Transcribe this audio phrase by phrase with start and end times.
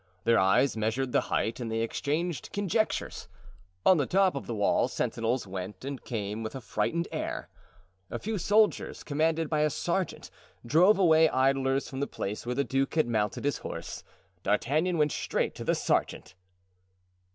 [0.23, 3.27] Their eyes measured the height and they exchanged conjectures.
[3.85, 7.49] On the top of the wall sentinels went and came with a frightened air.
[8.09, 10.31] A few soldiers, commanded by a sergeant,
[10.65, 14.03] drove away idlers from the place where the duke had mounted his horse.
[14.41, 16.33] D'Artagnan went straight to the sergeant.